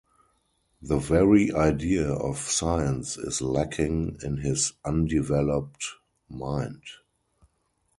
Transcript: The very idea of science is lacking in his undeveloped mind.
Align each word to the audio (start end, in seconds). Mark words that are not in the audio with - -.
The 0.81 0.97
very 0.97 1.51
idea 1.51 2.11
of 2.11 2.39
science 2.39 3.17
is 3.19 3.39
lacking 3.39 4.17
in 4.23 4.37
his 4.37 4.73
undeveloped 4.83 5.85
mind. 6.27 6.81